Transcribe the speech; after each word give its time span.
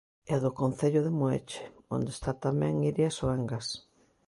E 0.33 0.35
do 0.43 0.51
concello 0.61 1.01
de 1.03 1.13
Moeche, 1.19 1.61
onde 1.95 2.09
está 2.13 2.31
tamén 2.45 2.73
Iria 2.91 3.09
Soengas. 3.17 3.67